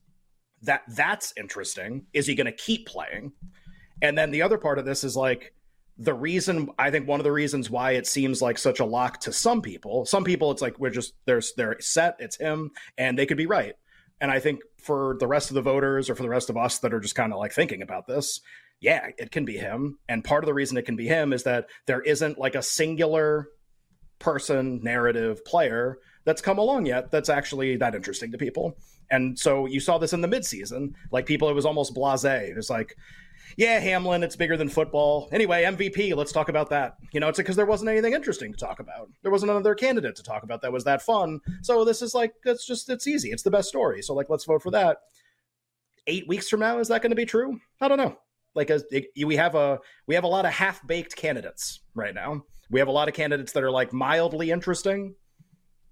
that, 0.61 0.83
that's 0.89 1.33
interesting. 1.37 2.05
Is 2.13 2.27
he 2.27 2.35
going 2.35 2.45
to 2.45 2.51
keep 2.51 2.85
playing? 2.85 3.31
And 4.01 4.17
then 4.17 4.31
the 4.31 4.41
other 4.41 4.57
part 4.57 4.79
of 4.79 4.85
this 4.85 5.03
is 5.03 5.15
like 5.15 5.53
the 5.97 6.13
reason 6.13 6.69
I 6.77 6.91
think 6.91 7.07
one 7.07 7.19
of 7.19 7.23
the 7.23 7.31
reasons 7.31 7.69
why 7.69 7.91
it 7.91 8.05
seems 8.05 8.41
like 8.41 8.57
such 8.57 8.79
a 8.79 8.85
lock 8.85 9.19
to 9.21 9.33
some 9.33 9.61
people. 9.61 10.05
Some 10.05 10.23
people 10.23 10.51
it's 10.51 10.61
like 10.61 10.79
we're 10.79 10.91
just 10.91 11.13
there's 11.25 11.53
they're 11.53 11.79
set, 11.79 12.17
it's 12.19 12.37
him, 12.37 12.71
and 12.97 13.17
they 13.17 13.25
could 13.25 13.37
be 13.37 13.47
right. 13.47 13.75
And 14.21 14.31
I 14.31 14.39
think 14.39 14.61
for 14.77 15.17
the 15.19 15.27
rest 15.27 15.49
of 15.49 15.55
the 15.55 15.61
voters 15.61 16.09
or 16.09 16.15
for 16.15 16.23
the 16.23 16.29
rest 16.29 16.49
of 16.49 16.57
us 16.57 16.79
that 16.79 16.93
are 16.93 16.99
just 16.99 17.15
kind 17.15 17.33
of 17.33 17.39
like 17.39 17.51
thinking 17.51 17.81
about 17.81 18.07
this, 18.07 18.41
yeah, 18.79 19.09
it 19.17 19.31
can 19.31 19.45
be 19.45 19.57
him. 19.57 19.99
And 20.07 20.23
part 20.23 20.43
of 20.43 20.47
the 20.47 20.53
reason 20.53 20.77
it 20.77 20.85
can 20.85 20.95
be 20.95 21.07
him 21.07 21.33
is 21.33 21.43
that 21.43 21.67
there 21.85 22.01
isn't 22.01 22.37
like 22.37 22.55
a 22.55 22.61
singular 22.61 23.49
person, 24.19 24.81
narrative, 24.83 25.43
player 25.45 25.99
that's 26.25 26.41
come 26.41 26.57
along 26.57 26.85
yet 26.85 27.11
that's 27.11 27.29
actually 27.29 27.77
that 27.77 27.95
interesting 27.95 28.31
to 28.31 28.37
people. 28.37 28.77
And 29.09 29.37
so 29.37 29.65
you 29.65 29.79
saw 29.79 29.97
this 29.97 30.13
in 30.13 30.21
the 30.21 30.27
midseason. 30.27 30.93
Like 31.11 31.25
people, 31.25 31.49
it 31.49 31.53
was 31.53 31.65
almost 31.65 31.93
blase. 31.93 32.25
It 32.25 32.55
was 32.55 32.69
like, 32.69 32.97
yeah, 33.55 33.79
Hamlin, 33.79 34.23
it's 34.23 34.35
bigger 34.35 34.57
than 34.57 34.69
football. 34.69 35.29
Anyway, 35.31 35.63
MVP, 35.63 36.15
let's 36.15 36.31
talk 36.31 36.49
about 36.49 36.69
that. 36.69 36.95
You 37.13 37.19
know, 37.19 37.29
it's 37.29 37.37
because 37.37 37.55
there 37.55 37.65
wasn't 37.65 37.89
anything 37.89 38.13
interesting 38.13 38.51
to 38.51 38.57
talk 38.57 38.79
about. 38.79 39.09
There 39.23 39.31
wasn't 39.31 39.51
another 39.51 39.75
candidate 39.75 40.15
to 40.17 40.23
talk 40.23 40.43
about 40.43 40.61
that 40.61 40.73
was 40.73 40.83
that 40.83 41.01
fun. 41.01 41.39
So 41.61 41.85
this 41.85 42.01
is 42.01 42.13
like, 42.13 42.33
it's 42.43 42.65
just, 42.65 42.89
it's 42.89 43.07
easy. 43.07 43.29
It's 43.29 43.43
the 43.43 43.51
best 43.51 43.69
story. 43.69 44.01
So, 44.01 44.13
like, 44.13 44.29
let's 44.29 44.45
vote 44.45 44.61
for 44.61 44.71
that. 44.71 44.97
Eight 46.07 46.27
weeks 46.27 46.49
from 46.49 46.59
now, 46.59 46.79
is 46.79 46.87
that 46.89 47.01
going 47.01 47.11
to 47.11 47.15
be 47.15 47.25
true? 47.25 47.59
I 47.81 47.87
don't 47.87 47.97
know. 47.97 48.17
Like, 48.55 48.69
as 48.69 48.83
it, 48.91 49.05
we 49.23 49.35
have 49.35 49.55
a 49.55 49.79
we 50.07 50.15
have 50.15 50.23
a 50.23 50.27
lot 50.27 50.45
of 50.45 50.51
half 50.51 50.85
baked 50.87 51.15
candidates 51.15 51.81
right 51.93 52.15
now. 52.15 52.43
We 52.71 52.79
have 52.79 52.87
a 52.87 52.93
lot 52.93 53.07
of 53.07 53.13
candidates 53.13 53.51
that 53.51 53.63
are 53.63 53.71
like 53.71 53.93
mildly 53.93 54.49
interesting, 54.51 55.15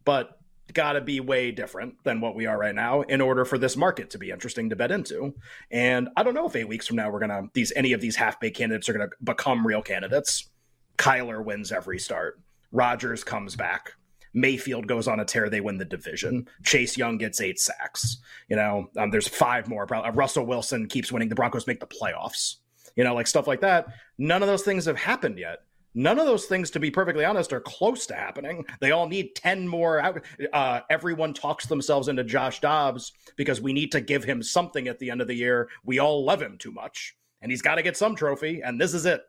but 0.04 0.32
got 0.74 0.94
to 0.94 1.02
be 1.02 1.20
way 1.20 1.52
different 1.52 1.96
than 2.04 2.22
what 2.22 2.36
we 2.36 2.46
are 2.46 2.58
right 2.58 2.76
now 2.76 3.02
in 3.02 3.22
order 3.22 3.46
for 3.46 3.58
this 3.58 3.78
market 3.78 4.10
to 4.12 4.18
be 4.18 4.32
interesting 4.32 4.70
to 4.70 4.76
bet 4.76 4.92
into. 4.92 5.34
And 5.72 6.10
I 6.18 6.24
don't 6.24 6.34
know 6.34 6.48
if 6.48 6.56
eight 6.56 6.68
weeks 6.68 6.88
from 6.88 6.98
now 6.98 7.10
we're 7.10 7.20
gonna 7.20 7.44
these 7.54 7.72
any 7.76 7.94
of 7.94 8.02
these 8.02 8.16
half 8.16 8.40
baked 8.40 8.58
candidates 8.58 8.90
are 8.90 8.94
gonna 8.94 9.10
become 9.24 9.66
real 9.66 9.82
candidates. 9.82 10.50
Kyler 10.98 11.44
wins 11.44 11.72
every 11.72 12.00
start. 12.00 12.40
Rodgers 12.72 13.24
comes 13.24 13.56
back. 13.56 13.94
Mayfield 14.34 14.88
goes 14.88 15.08
on 15.08 15.20
a 15.20 15.26
tear. 15.26 15.50
They 15.50 15.62
win 15.62 15.78
the 15.78 15.86
division. 15.86 16.48
Chase 16.64 16.98
Young 16.98 17.18
gets 17.18 17.40
eight 17.40 17.60
sacks. 17.60 18.18
You 18.50 18.58
know, 18.58 18.90
um, 18.98 19.10
there's 19.10 19.28
five 19.28 19.70
more. 19.70 19.92
Uh, 19.94 20.12
Russell 20.12 20.46
Wilson 20.46 20.88
keeps 20.88 21.12
winning. 21.12 21.30
The 21.30 21.36
Broncos 21.36 21.68
make 21.68 21.80
the 21.80 21.88
playoffs. 21.88 22.58
You 22.98 23.04
know, 23.04 23.14
like 23.14 23.28
stuff 23.28 23.48
like 23.48 23.62
that. 23.62 23.88
None 24.18 24.42
of 24.42 24.48
those 24.48 24.64
things 24.64 24.86
have 24.86 24.98
happened 24.98 25.40
yet. 25.40 25.60
None 25.98 26.20
of 26.20 26.26
those 26.26 26.46
things, 26.46 26.70
to 26.72 26.80
be 26.80 26.92
perfectly 26.92 27.24
honest, 27.24 27.54
are 27.54 27.62
close 27.62 28.06
to 28.08 28.16
happening. 28.16 28.66
They 28.82 28.92
all 28.92 29.08
need 29.08 29.34
10 29.34 29.66
more. 29.66 30.22
Uh, 30.54 30.82
everyone 30.90 31.34
talks 31.34 31.66
themselves 31.66 32.10
into 32.10 32.26
Josh 32.26 32.60
Dobbs 32.60 33.14
because 33.38 33.62
we 33.62 33.72
need 33.72 33.94
to 33.94 34.02
give 34.02 34.26
him 34.26 34.44
something 34.44 34.90
at 34.90 35.00
the 35.00 35.10
end 35.10 35.22
of 35.22 35.28
the 35.28 35.34
year. 35.34 35.70
We 35.86 36.00
all 36.00 36.26
love 36.26 36.42
him 36.42 36.58
too 36.58 36.72
much, 36.72 37.16
and 37.42 37.50
he's 37.50 37.62
got 37.62 37.76
to 37.76 37.82
get 37.82 37.96
some 37.96 38.14
trophy, 38.14 38.62
and 38.62 38.80
this 38.80 38.94
is 38.94 39.06
it. 39.06 39.22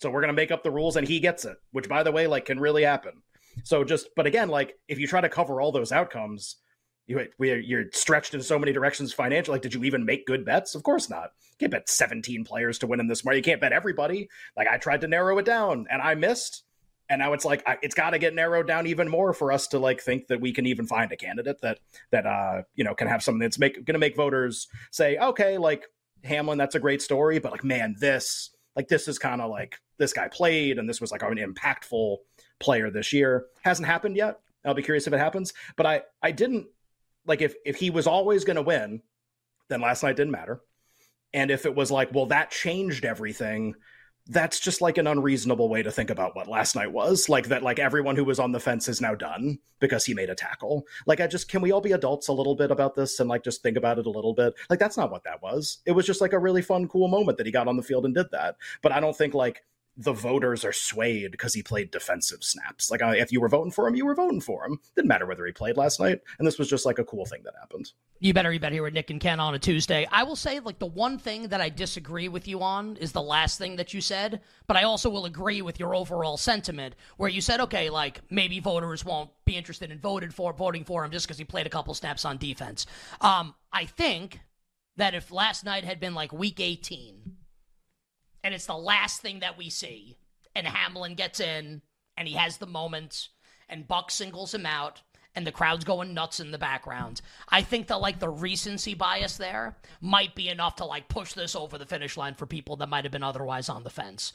So 0.00 0.10
we're 0.10 0.20
going 0.20 0.28
to 0.28 0.40
make 0.40 0.52
up 0.52 0.62
the 0.62 0.70
rules, 0.70 0.96
and 0.96 1.06
he 1.06 1.18
gets 1.18 1.44
it, 1.44 1.56
which, 1.72 1.88
by 1.88 2.04
the 2.04 2.12
way, 2.12 2.28
like 2.28 2.44
can 2.44 2.60
really 2.60 2.84
happen. 2.84 3.14
So 3.64 3.82
just, 3.82 4.08
but 4.14 4.26
again, 4.26 4.48
like 4.48 4.78
if 4.86 4.98
you 4.98 5.08
try 5.08 5.20
to 5.20 5.28
cover 5.28 5.60
all 5.60 5.72
those 5.72 5.90
outcomes, 5.90 6.56
you 7.06 7.26
you're 7.38 7.84
stretched 7.92 8.34
in 8.34 8.42
so 8.42 8.58
many 8.58 8.72
directions 8.72 9.12
financially. 9.12 9.54
Like, 9.54 9.62
did 9.62 9.74
you 9.74 9.84
even 9.84 10.04
make 10.04 10.26
good 10.26 10.44
bets? 10.44 10.74
Of 10.74 10.82
course 10.82 11.10
not. 11.10 11.32
You 11.52 11.56
can't 11.58 11.72
bet 11.72 11.88
17 11.88 12.44
players 12.44 12.78
to 12.78 12.86
win 12.86 13.00
in 13.00 13.08
this 13.08 13.24
market. 13.24 13.38
You 13.38 13.42
can't 13.42 13.60
bet 13.60 13.72
everybody. 13.72 14.28
Like 14.56 14.68
I 14.68 14.78
tried 14.78 15.00
to 15.02 15.08
narrow 15.08 15.38
it 15.38 15.44
down 15.44 15.86
and 15.90 16.00
I 16.00 16.14
missed. 16.14 16.64
And 17.08 17.18
now 17.18 17.32
it's 17.32 17.44
like 17.44 17.62
it's 17.82 17.94
got 17.94 18.10
to 18.10 18.18
get 18.18 18.34
narrowed 18.34 18.66
down 18.66 18.86
even 18.86 19.08
more 19.08 19.34
for 19.34 19.52
us 19.52 19.66
to 19.68 19.78
like 19.78 20.00
think 20.00 20.28
that 20.28 20.40
we 20.40 20.52
can 20.52 20.64
even 20.64 20.86
find 20.86 21.12
a 21.12 21.16
candidate 21.16 21.60
that 21.60 21.78
that 22.10 22.24
uh 22.24 22.62
you 22.74 22.84
know 22.84 22.94
can 22.94 23.06
have 23.06 23.22
something 23.22 23.40
that's 23.40 23.58
make 23.58 23.74
going 23.74 23.94
to 23.94 23.98
make 23.98 24.16
voters 24.16 24.66
say 24.92 25.18
okay 25.18 25.58
like 25.58 25.84
Hamlin 26.24 26.56
that's 26.56 26.74
a 26.74 26.80
great 26.80 27.02
story 27.02 27.38
but 27.38 27.52
like 27.52 27.64
man 27.64 27.96
this 27.98 28.50
like 28.76 28.88
this 28.88 29.08
is 29.08 29.18
kind 29.18 29.42
of 29.42 29.50
like 29.50 29.78
this 29.98 30.12
guy 30.14 30.28
played 30.28 30.78
and 30.78 30.88
this 30.88 31.00
was 31.00 31.12
like 31.12 31.22
an 31.22 31.36
impactful 31.36 32.16
player 32.60 32.90
this 32.90 33.12
year 33.12 33.46
hasn't 33.62 33.86
happened 33.86 34.16
yet. 34.16 34.40
I'll 34.64 34.74
be 34.74 34.82
curious 34.82 35.06
if 35.06 35.12
it 35.12 35.18
happens, 35.18 35.52
but 35.76 35.86
I 35.86 36.02
I 36.22 36.30
didn't 36.30 36.66
like 37.26 37.42
if 37.42 37.54
if 37.64 37.76
he 37.76 37.90
was 37.90 38.06
always 38.06 38.44
going 38.44 38.56
to 38.56 38.62
win, 38.62 39.02
then 39.68 39.80
last 39.80 40.02
night 40.02 40.16
didn't 40.16 40.32
matter. 40.32 40.60
And 41.34 41.50
if 41.50 41.64
it 41.64 41.74
was 41.74 41.90
like, 41.90 42.12
well, 42.12 42.26
that 42.26 42.50
changed 42.50 43.04
everything, 43.04 43.74
that's 44.28 44.60
just 44.60 44.80
like 44.80 44.98
an 44.98 45.06
unreasonable 45.06 45.68
way 45.68 45.82
to 45.82 45.90
think 45.90 46.10
about 46.10 46.36
what 46.36 46.46
last 46.46 46.76
night 46.76 46.92
was. 46.92 47.28
Like 47.28 47.48
that, 47.48 47.62
like 47.62 47.78
everyone 47.78 48.16
who 48.16 48.24
was 48.24 48.38
on 48.38 48.52
the 48.52 48.60
fence 48.60 48.88
is 48.88 49.00
now 49.00 49.14
done 49.14 49.58
because 49.80 50.04
he 50.04 50.14
made 50.14 50.30
a 50.30 50.34
tackle. 50.34 50.84
Like, 51.06 51.20
I 51.20 51.26
just, 51.26 51.48
can 51.48 51.60
we 51.60 51.72
all 51.72 51.80
be 51.80 51.92
adults 51.92 52.28
a 52.28 52.32
little 52.32 52.54
bit 52.54 52.70
about 52.70 52.94
this 52.94 53.18
and 53.18 53.28
like 53.28 53.42
just 53.42 53.62
think 53.62 53.76
about 53.76 53.98
it 53.98 54.06
a 54.06 54.10
little 54.10 54.34
bit? 54.34 54.54
Like, 54.70 54.78
that's 54.78 54.96
not 54.96 55.10
what 55.10 55.24
that 55.24 55.42
was. 55.42 55.78
It 55.86 55.92
was 55.92 56.06
just 56.06 56.20
like 56.20 56.34
a 56.34 56.38
really 56.38 56.62
fun, 56.62 56.86
cool 56.86 57.08
moment 57.08 57.38
that 57.38 57.46
he 57.46 57.52
got 57.52 57.66
on 57.66 57.76
the 57.76 57.82
field 57.82 58.04
and 58.04 58.14
did 58.14 58.30
that. 58.30 58.56
But 58.82 58.92
I 58.92 59.00
don't 59.00 59.16
think 59.16 59.34
like 59.34 59.64
the 59.96 60.12
voters 60.12 60.64
are 60.64 60.72
swayed 60.72 61.30
because 61.30 61.52
he 61.52 61.62
played 61.62 61.90
defensive 61.90 62.42
snaps. 62.42 62.90
Like 62.90 63.02
uh, 63.02 63.14
if 63.16 63.30
you 63.30 63.40
were 63.40 63.48
voting 63.48 63.72
for 63.72 63.86
him, 63.86 63.94
you 63.94 64.06
were 64.06 64.14
voting 64.14 64.40
for 64.40 64.64
him. 64.64 64.78
Didn't 64.96 65.08
matter 65.08 65.26
whether 65.26 65.44
he 65.44 65.52
played 65.52 65.76
last 65.76 66.00
night. 66.00 66.20
And 66.38 66.46
this 66.46 66.58
was 66.58 66.68
just 66.68 66.86
like 66.86 66.98
a 66.98 67.04
cool 67.04 67.26
thing 67.26 67.42
that 67.44 67.54
happened. 67.60 67.92
You 68.18 68.32
better, 68.32 68.52
you 68.52 68.60
better 68.60 68.74
hear 68.74 68.84
with 68.84 68.94
Nick 68.94 69.10
and 69.10 69.20
Ken 69.20 69.40
on 69.40 69.54
a 69.54 69.58
Tuesday. 69.58 70.06
I 70.10 70.22
will 70.22 70.36
say, 70.36 70.60
like 70.60 70.78
the 70.78 70.86
one 70.86 71.18
thing 71.18 71.48
that 71.48 71.60
I 71.60 71.68
disagree 71.68 72.28
with 72.28 72.48
you 72.48 72.62
on 72.62 72.96
is 72.96 73.12
the 73.12 73.22
last 73.22 73.58
thing 73.58 73.76
that 73.76 73.92
you 73.92 74.00
said, 74.00 74.40
but 74.66 74.76
I 74.76 74.84
also 74.84 75.10
will 75.10 75.26
agree 75.26 75.60
with 75.60 75.78
your 75.78 75.94
overall 75.94 76.36
sentiment 76.36 76.94
where 77.16 77.28
you 77.28 77.40
said, 77.40 77.60
okay, 77.60 77.90
like 77.90 78.20
maybe 78.30 78.60
voters 78.60 79.04
won't 79.04 79.30
be 79.44 79.56
interested 79.56 79.90
in 79.90 79.98
voted 79.98 80.32
for 80.32 80.52
voting 80.52 80.84
for 80.84 81.04
him 81.04 81.10
just 81.10 81.26
because 81.26 81.38
he 81.38 81.44
played 81.44 81.66
a 81.66 81.70
couple 81.70 81.92
snaps 81.94 82.24
on 82.24 82.38
defense. 82.38 82.86
Um, 83.20 83.54
I 83.72 83.84
think 83.84 84.40
that 84.96 85.14
if 85.14 85.30
last 85.30 85.64
night 85.64 85.84
had 85.84 86.00
been 86.00 86.14
like 86.14 86.32
week 86.32 86.60
18 86.60 87.36
and 88.44 88.54
it's 88.54 88.66
the 88.66 88.76
last 88.76 89.20
thing 89.20 89.40
that 89.40 89.58
we 89.58 89.70
see. 89.70 90.16
And 90.54 90.66
Hamlin 90.66 91.14
gets 91.14 91.40
in, 91.40 91.82
and 92.16 92.28
he 92.28 92.34
has 92.34 92.58
the 92.58 92.66
moment, 92.66 93.28
and 93.68 93.88
Buck 93.88 94.10
singles 94.10 94.54
him 94.54 94.66
out, 94.66 95.00
and 95.34 95.46
the 95.46 95.52
crowd's 95.52 95.84
going 95.84 96.12
nuts 96.12 96.40
in 96.40 96.50
the 96.50 96.58
background. 96.58 97.22
I 97.48 97.62
think 97.62 97.86
that 97.86 98.00
like 98.00 98.18
the 98.18 98.28
recency 98.28 98.94
bias 98.94 99.36
there 99.36 99.76
might 100.00 100.34
be 100.34 100.48
enough 100.48 100.76
to 100.76 100.84
like 100.84 101.08
push 101.08 101.32
this 101.32 101.56
over 101.56 101.78
the 101.78 101.86
finish 101.86 102.16
line 102.16 102.34
for 102.34 102.46
people 102.46 102.76
that 102.76 102.88
might 102.88 103.04
have 103.04 103.12
been 103.12 103.22
otherwise 103.22 103.68
on 103.68 103.84
the 103.84 103.90
fence. 103.90 104.32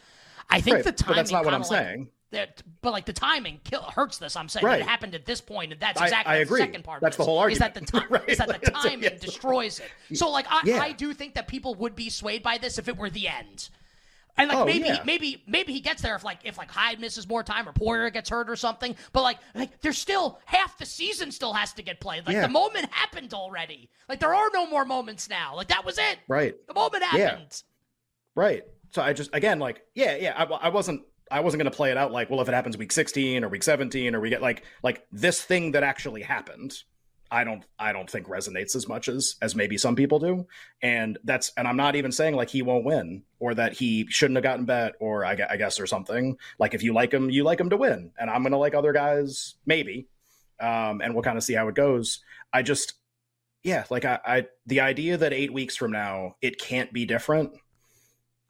I 0.50 0.62
think 0.62 0.76
right, 0.76 0.84
the 0.84 0.92
timing. 0.92 1.14
But 1.14 1.16
that's 1.18 1.32
not 1.32 1.46
what 1.46 1.54
I'm 1.54 1.62
like, 1.62 1.70
saying. 1.70 2.08
That, 2.32 2.62
but 2.82 2.92
like 2.92 3.06
the 3.06 3.14
timing 3.14 3.62
kill, 3.64 3.82
hurts 3.84 4.18
this. 4.18 4.36
I'm 4.36 4.50
saying 4.50 4.66
right. 4.66 4.82
it 4.82 4.88
happened 4.88 5.16
at 5.16 5.26
this 5.26 5.40
point, 5.40 5.72
and 5.72 5.80
that's 5.80 6.02
exactly 6.02 6.34
I, 6.34 6.38
I 6.38 6.40
agree. 6.40 6.60
the 6.60 6.66
second 6.66 6.84
part. 6.84 7.02
That's 7.02 7.16
the 7.16 7.24
whole 7.24 7.38
argument. 7.38 7.54
Is 7.54 7.74
that 7.74 7.86
the 7.86 8.00
time? 8.00 8.08
right. 8.10 8.24
Is 8.28 8.38
that 8.40 8.62
the 8.62 8.72
timing 8.72 9.18
destroys 9.20 9.80
it? 9.80 10.18
So 10.18 10.30
like 10.30 10.46
I, 10.50 10.62
yeah. 10.66 10.80
I 10.80 10.94
do 10.94 11.14
think 11.14 11.36
that 11.36 11.48
people 11.48 11.76
would 11.76 11.96
be 11.96 12.10
swayed 12.10 12.44
by 12.44 12.58
this 12.58 12.78
if 12.78 12.88
it 12.88 12.98
were 12.98 13.10
the 13.10 13.28
end 13.28 13.70
And 14.38 14.50
like 14.50 14.58
Oh, 14.60 14.66
maybe 14.66 14.86
yeah. 14.88 15.02
maybe 15.04 15.44
maybe 15.48 15.74
he 15.74 15.80
gets 15.80 16.02
there 16.02 16.16
if 16.16 16.24
like 16.24 16.40
if 16.44 16.58
like 16.58 16.70
Hyde 16.70 17.00
misses 17.00 17.28
more 17.28 17.44
time 17.44 17.68
or 17.68 17.74
Poyer 17.74 18.12
gets 18.14 18.30
hurt 18.30 18.50
or 18.50 18.56
something. 18.56 18.96
But 19.14 19.24
like 19.24 19.40
like 19.56 19.82
there's 19.82 19.98
still 19.98 20.40
half 20.46 20.78
the 20.78 20.86
season 20.86 21.32
still 21.32 21.54
has 21.54 21.74
to 21.74 21.82
get 21.82 22.00
played. 22.00 22.26
Like 22.28 22.36
Yeah. 22.36 22.42
the 22.44 22.52
moment 22.54 22.92
happened 22.92 23.34
already. 23.34 23.90
Like 24.08 24.20
there 24.20 24.34
are 24.34 24.50
no 24.54 24.68
more 24.70 24.86
moments 24.86 25.28
now. 25.30 25.56
Like 25.56 25.70
that 25.70 25.84
was 25.86 25.98
it. 25.98 26.20
Right. 26.28 26.56
The 26.68 26.74
moment 26.74 27.04
Yeah. 27.14 27.30
happened. 27.30 27.64
Right. 28.36 28.64
So 28.92 29.02
I 29.02 29.14
just 29.14 29.32
again 29.34 29.60
like 29.60 29.82
yeah 29.96 30.16
yeah 30.18 30.34
I, 30.38 30.44
I 30.44 30.70
wasn't 30.70 31.02
I 31.32 31.40
wasn't 31.42 31.60
gonna 31.60 31.72
play 31.72 31.92
it 31.92 31.98
out 31.98 32.12
like 32.12 32.30
well 32.30 32.40
if 32.42 32.48
it 32.48 32.54
happens 32.54 32.78
week 32.78 32.92
16 32.92 33.44
or 33.44 33.50
week 33.50 33.64
17 33.64 34.14
or 34.16 34.20
we 34.20 34.30
get 34.30 34.42
like 34.42 34.64
like 34.84 35.06
this 35.12 35.42
thing 35.42 35.72
that 35.72 35.84
actually 35.84 36.22
happened. 36.22 36.74
I 37.32 37.44
don't 37.44 37.64
I 37.78 37.92
don't 37.92 38.10
think 38.10 38.28
resonates 38.28 38.76
as 38.76 38.88
much 38.88 39.08
as 39.08 39.36
as 39.42 39.56
maybe 39.56 39.78
some 39.78 39.96
people 39.96 40.20
do, 40.20 40.48
and 40.82 41.18
that's 41.24 41.52
and 41.58 41.68
I'm 41.68 41.78
not 41.78 41.96
even 41.96 42.12
saying 42.12 42.36
like 42.36 42.50
he 42.50 42.62
won't 42.62 42.86
win 42.86 43.24
or 43.40 43.54
that 43.56 43.74
he 43.74 44.08
shouldn't 44.10 44.38
have 44.38 44.44
gotten 44.44 44.66
bet 44.66 44.96
or 45.00 45.26
I, 45.26 45.38
I 45.50 45.58
guess 45.58 45.80
or 45.80 45.88
something. 45.88 46.38
Like 46.60 46.74
if 46.74 46.84
you 46.84 46.94
like 46.94 47.14
him, 47.14 47.30
you 47.30 47.44
like 47.44 47.60
him 47.60 47.70
to 47.70 47.78
win, 47.78 48.12
and 48.18 48.30
I'm 48.30 48.44
gonna 48.44 48.58
like 48.58 48.76
other 48.76 48.94
guys 48.94 49.56
maybe, 49.66 50.08
um, 50.60 51.02
and 51.02 51.14
we'll 51.14 51.24
kind 51.24 51.38
of 51.38 51.44
see 51.44 51.54
how 51.54 51.68
it 51.68 51.76
goes. 51.76 52.20
I 52.54 52.62
just 52.62 52.94
yeah 53.64 53.86
like 53.90 54.06
I, 54.06 54.20
I 54.26 54.48
the 54.66 54.82
idea 54.82 55.18
that 55.18 55.34
eight 55.34 55.52
weeks 55.52 55.76
from 55.76 55.92
now 55.92 56.36
it 56.42 56.60
can't 56.60 56.94
be 56.94 57.06
different 57.06 57.54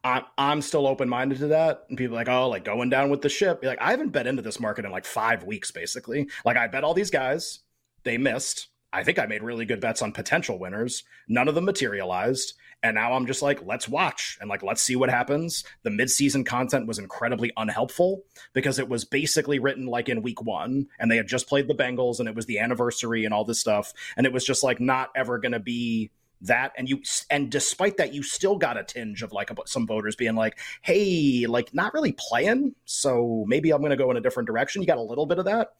I'm 0.04 0.24
I'm 0.36 0.62
still 0.62 0.86
open 0.86 1.08
minded 1.08 1.38
to 1.38 1.48
that. 1.48 1.84
And 1.88 1.98
people 1.98 2.16
like, 2.16 2.28
oh, 2.28 2.48
like 2.48 2.64
going 2.64 2.88
down 2.88 3.10
with 3.10 3.22
the 3.22 3.28
ship. 3.28 3.60
Like, 3.62 3.80
I 3.80 3.90
haven't 3.90 4.10
bet 4.10 4.26
into 4.26 4.42
this 4.42 4.60
market 4.60 4.84
in 4.84 4.90
like 4.90 5.04
five 5.04 5.44
weeks, 5.44 5.70
basically. 5.70 6.28
Like 6.44 6.56
I 6.56 6.66
bet 6.66 6.84
all 6.84 6.94
these 6.94 7.10
guys, 7.10 7.60
they 8.04 8.18
missed. 8.18 8.68
I 8.92 9.04
think 9.04 9.18
I 9.18 9.26
made 9.26 9.42
really 9.42 9.66
good 9.66 9.80
bets 9.80 10.00
on 10.00 10.12
potential 10.12 10.58
winners. 10.58 11.04
None 11.28 11.48
of 11.48 11.54
them 11.54 11.66
materialized. 11.66 12.54
And 12.82 12.94
now 12.94 13.12
I'm 13.12 13.26
just 13.26 13.42
like, 13.42 13.64
let's 13.66 13.88
watch 13.88 14.38
and 14.40 14.48
like 14.48 14.62
let's 14.62 14.80
see 14.80 14.94
what 14.94 15.10
happens. 15.10 15.64
The 15.82 15.90
midseason 15.90 16.46
content 16.46 16.86
was 16.86 16.98
incredibly 16.98 17.52
unhelpful 17.56 18.22
because 18.52 18.78
it 18.78 18.88
was 18.88 19.04
basically 19.04 19.58
written 19.58 19.86
like 19.86 20.08
in 20.08 20.22
week 20.22 20.42
one, 20.42 20.86
and 20.98 21.10
they 21.10 21.16
had 21.16 21.26
just 21.26 21.48
played 21.48 21.66
the 21.66 21.74
Bengals 21.74 22.20
and 22.20 22.28
it 22.28 22.36
was 22.36 22.46
the 22.46 22.60
anniversary 22.60 23.24
and 23.24 23.34
all 23.34 23.44
this 23.44 23.60
stuff. 23.60 23.92
And 24.16 24.26
it 24.26 24.32
was 24.32 24.44
just 24.44 24.62
like 24.62 24.80
not 24.80 25.10
ever 25.16 25.38
gonna 25.38 25.58
be 25.58 26.12
that 26.40 26.72
and 26.76 26.88
you 26.88 27.00
and 27.30 27.50
despite 27.50 27.96
that 27.96 28.14
you 28.14 28.22
still 28.22 28.56
got 28.56 28.76
a 28.76 28.84
tinge 28.84 29.22
of 29.22 29.32
like 29.32 29.50
some 29.66 29.86
voters 29.86 30.14
being 30.14 30.36
like 30.36 30.58
hey 30.82 31.46
like 31.48 31.74
not 31.74 31.92
really 31.94 32.12
playing 32.12 32.74
so 32.84 33.44
maybe 33.48 33.72
i'm 33.72 33.80
going 33.80 33.90
to 33.90 33.96
go 33.96 34.10
in 34.10 34.16
a 34.16 34.20
different 34.20 34.46
direction. 34.46 34.82
You 34.82 34.86
got 34.86 34.98
a 34.98 35.02
little 35.02 35.26
bit 35.26 35.38
of 35.38 35.44
that. 35.46 35.70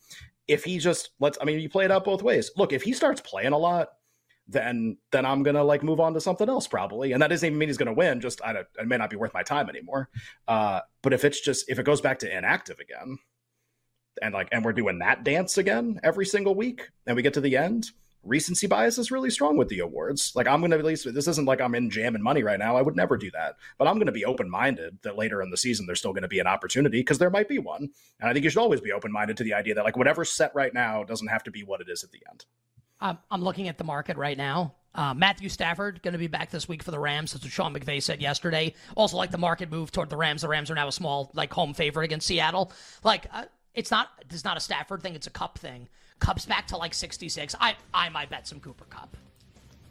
If 0.46 0.64
he 0.64 0.78
just 0.78 1.10
let's 1.20 1.38
i 1.40 1.44
mean 1.44 1.60
you 1.60 1.68
play 1.68 1.84
it 1.84 1.90
out 1.90 2.04
both 2.04 2.22
ways. 2.22 2.50
Look 2.56 2.72
if 2.72 2.82
he 2.82 2.92
starts 2.92 3.20
playing 3.20 3.52
a 3.52 3.58
lot 3.58 3.88
then 4.50 4.96
then 5.12 5.26
i'm 5.26 5.42
going 5.42 5.56
to 5.56 5.62
like 5.62 5.82
move 5.82 6.00
on 6.00 6.14
to 6.14 6.20
something 6.20 6.48
else 6.48 6.66
probably. 6.66 7.12
And 7.12 7.22
that 7.22 7.28
doesn't 7.28 7.46
even 7.46 7.58
mean 7.58 7.68
he's 7.68 7.76
going 7.76 7.86
to 7.86 7.92
win 7.92 8.20
just 8.20 8.40
I 8.44 8.54
don't, 8.54 8.66
it 8.78 8.88
may 8.88 8.96
not 8.96 9.10
be 9.10 9.16
worth 9.16 9.34
my 9.34 9.42
time 9.42 9.68
anymore. 9.68 10.08
Uh 10.46 10.80
but 11.02 11.12
if 11.12 11.24
it's 11.24 11.40
just 11.40 11.68
if 11.68 11.78
it 11.78 11.84
goes 11.84 12.00
back 12.00 12.20
to 12.20 12.36
inactive 12.36 12.78
again 12.80 13.18
and 14.22 14.34
like 14.34 14.48
and 14.50 14.64
we're 14.64 14.72
doing 14.72 14.98
that 14.98 15.24
dance 15.24 15.58
again 15.58 16.00
every 16.02 16.26
single 16.26 16.54
week 16.54 16.88
and 17.06 17.14
we 17.14 17.22
get 17.22 17.34
to 17.34 17.40
the 17.40 17.56
end 17.56 17.90
recency 18.28 18.66
bias 18.66 18.98
is 18.98 19.10
really 19.10 19.30
strong 19.30 19.56
with 19.56 19.68
the 19.68 19.80
awards. 19.80 20.32
Like 20.34 20.46
I'm 20.46 20.60
going 20.60 20.70
to 20.70 20.78
at 20.78 20.84
least 20.84 21.12
this 21.12 21.28
isn't 21.28 21.46
like 21.46 21.60
I'm 21.60 21.74
in 21.74 21.90
jamming 21.90 22.22
money 22.22 22.42
right 22.42 22.58
now. 22.58 22.76
I 22.76 22.82
would 22.82 22.96
never 22.96 23.16
do 23.16 23.30
that, 23.32 23.56
but 23.78 23.88
I'm 23.88 23.94
going 23.94 24.06
to 24.06 24.12
be 24.12 24.24
open 24.24 24.48
minded 24.48 24.98
that 25.02 25.16
later 25.16 25.42
in 25.42 25.50
the 25.50 25.56
season 25.56 25.86
there's 25.86 25.98
still 25.98 26.12
going 26.12 26.22
to 26.22 26.28
be 26.28 26.38
an 26.38 26.46
opportunity 26.46 27.00
because 27.00 27.18
there 27.18 27.30
might 27.30 27.48
be 27.48 27.58
one. 27.58 27.88
And 28.20 28.30
I 28.30 28.32
think 28.32 28.44
you 28.44 28.50
should 28.50 28.60
always 28.60 28.80
be 28.80 28.92
open 28.92 29.10
minded 29.10 29.36
to 29.38 29.44
the 29.44 29.54
idea 29.54 29.74
that 29.74 29.84
like 29.84 29.96
whatever's 29.96 30.30
set 30.30 30.54
right 30.54 30.72
now 30.72 31.04
doesn't 31.04 31.28
have 31.28 31.42
to 31.44 31.50
be 31.50 31.62
what 31.62 31.80
it 31.80 31.88
is 31.88 32.04
at 32.04 32.10
the 32.10 32.22
end. 32.30 32.44
Um, 33.00 33.18
I'm 33.30 33.42
looking 33.42 33.68
at 33.68 33.78
the 33.78 33.84
market 33.84 34.16
right 34.16 34.36
now. 34.36 34.74
Uh, 34.94 35.14
Matthew 35.14 35.48
Stafford 35.48 36.02
going 36.02 36.12
to 36.12 36.18
be 36.18 36.26
back 36.26 36.50
this 36.50 36.68
week 36.68 36.82
for 36.82 36.90
the 36.90 36.98
Rams. 36.98 37.32
That's 37.32 37.44
what 37.44 37.52
Sean 37.52 37.74
McVay 37.74 38.02
said 38.02 38.20
yesterday. 38.20 38.74
Also, 38.96 39.16
like 39.16 39.30
the 39.30 39.38
market 39.38 39.70
move 39.70 39.92
toward 39.92 40.10
the 40.10 40.16
Rams. 40.16 40.42
The 40.42 40.48
Rams 40.48 40.70
are 40.70 40.74
now 40.74 40.88
a 40.88 40.92
small 40.92 41.30
like 41.34 41.52
home 41.52 41.74
favorite 41.74 42.04
against 42.04 42.26
Seattle. 42.26 42.72
Like 43.04 43.26
uh, 43.32 43.44
it's 43.74 43.90
not 43.90 44.08
it's 44.28 44.44
not 44.44 44.56
a 44.56 44.60
Stafford 44.60 45.02
thing. 45.02 45.14
It's 45.14 45.26
a 45.26 45.30
Kupp 45.30 45.58
thing. 45.58 45.88
Kupp's 46.20 46.46
back 46.46 46.66
to 46.68 46.76
like 46.76 46.94
66. 46.94 47.54
I 47.60 47.76
I 47.94 48.08
might 48.08 48.30
bet 48.30 48.46
some 48.48 48.60
Cooper 48.60 48.84
Kupp. 48.90 49.16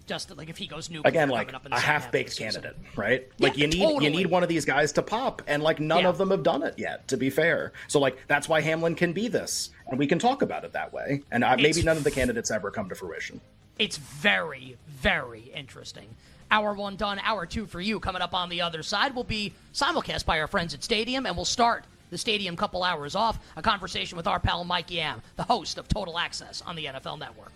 Just 0.05 0.35
like 0.37 0.49
if 0.49 0.57
he 0.57 0.67
goes 0.67 0.89
new 0.89 1.01
Again, 1.03 1.27
like 1.27 1.53
up 1.53 1.65
in 1.65 1.71
the 1.71 1.77
a 1.77 1.79
half 1.81 2.11
baked 2.13 2.37
candidate, 2.37 2.77
right? 2.95 3.27
Yeah, 3.37 3.47
Like 3.49 3.57
you 3.57 3.67
need 3.67 3.79
totally. 3.81 4.05
you 4.05 4.09
need 4.11 4.27
one 4.27 4.41
of 4.41 4.47
these 4.47 4.63
guys 4.63 4.93
to 4.93 5.01
pop, 5.01 5.41
and 5.47 5.61
like 5.61 5.81
none 5.81 6.03
Yeah. 6.03 6.07
of 6.09 6.17
them 6.17 6.31
have 6.31 6.43
done 6.43 6.63
it 6.63 6.75
yet. 6.77 7.05
To 7.09 7.17
be 7.17 7.29
fair, 7.29 7.73
so 7.89 7.99
like 7.99 8.17
that's 8.27 8.47
why 8.47 8.61
Hamlin 8.61 8.95
can 8.95 9.11
be 9.11 9.27
this, 9.27 9.71
and 9.87 9.99
we 9.99 10.07
can 10.07 10.17
talk 10.17 10.41
about 10.41 10.63
it 10.63 10.71
that 10.73 10.93
way. 10.93 11.23
And 11.31 11.43
I, 11.43 11.57
maybe 11.57 11.81
none 11.81 11.97
of 11.97 12.05
the 12.05 12.11
candidates 12.11 12.51
ever 12.51 12.71
come 12.71 12.87
to 12.87 12.95
fruition. 12.95 13.41
It's 13.79 13.97
very, 13.97 14.77
very 14.87 15.51
interesting. 15.53 16.07
Hour 16.49 16.73
one 16.73 16.95
done, 16.95 17.19
hour 17.21 17.45
two 17.45 17.65
for 17.65 17.81
you. 17.81 17.99
Coming 17.99 18.21
up 18.21 18.33
on 18.33 18.47
the 18.47 18.61
other 18.61 18.83
side 18.83 19.13
will 19.13 19.25
be 19.25 19.51
simulcast 19.73 20.25
by 20.25 20.39
our 20.39 20.47
friends 20.47 20.73
at 20.73 20.85
Stadium, 20.85 21.25
and 21.25 21.35
we'll 21.35 21.43
start 21.43 21.83
the 22.09 22.17
Stadium 22.17 22.55
couple 22.55 22.83
hours 22.83 23.15
off. 23.15 23.39
A 23.55 23.61
conversation 23.61 24.17
with 24.17 24.27
our 24.27 24.39
pal 24.39 24.63
Mike 24.63 24.91
Yam, 24.91 25.21
the 25.35 25.43
host 25.43 25.77
of 25.77 25.87
Total 25.87 26.17
Access 26.17 26.61
on 26.65 26.75
the 26.75 26.85
NFL 26.85 27.19
Network. 27.19 27.53